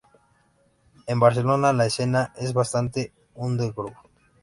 [1.05, 3.95] En Barcelona la escena es bastante underground.